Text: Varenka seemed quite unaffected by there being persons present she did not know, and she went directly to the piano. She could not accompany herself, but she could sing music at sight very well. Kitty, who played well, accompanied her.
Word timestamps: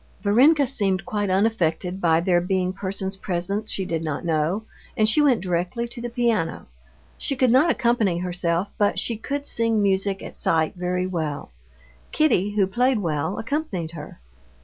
Varenka 0.23 0.65
seemed 0.65 1.05
quite 1.05 1.29
unaffected 1.29 2.01
by 2.01 2.19
there 2.19 2.41
being 2.41 2.73
persons 2.73 3.15
present 3.15 3.69
she 3.69 3.85
did 3.85 4.03
not 4.03 4.25
know, 4.25 4.63
and 4.97 5.07
she 5.07 5.21
went 5.21 5.41
directly 5.41 5.87
to 5.87 6.01
the 6.01 6.09
piano. 6.09 6.65
She 7.19 7.35
could 7.35 7.51
not 7.51 7.69
accompany 7.69 8.17
herself, 8.17 8.73
but 8.79 8.97
she 8.97 9.15
could 9.15 9.45
sing 9.45 9.79
music 9.79 10.23
at 10.23 10.35
sight 10.35 10.73
very 10.73 11.05
well. 11.05 11.51
Kitty, 12.11 12.55
who 12.55 12.65
played 12.65 12.97
well, 12.97 13.37
accompanied 13.37 13.91
her. 13.91 14.19